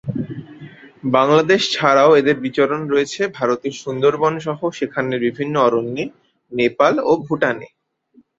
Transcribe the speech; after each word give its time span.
বাংলাদেশ 1.11 1.61
ছাড়াও 1.73 2.11
এদের 2.15 2.37
বিচরণ 2.45 2.81
রয়েছে 2.87 3.21
ভারতের 3.37 3.73
সুন্দরবন 3.81 4.33
সহ 4.45 4.59
সেখানের 4.79 5.19
বিভিন্ন 5.27 5.55
অরণ্যে, 5.67 6.03
নেপাল 6.51 6.93
ও 7.01 7.21
ভুটানে। 7.25 7.67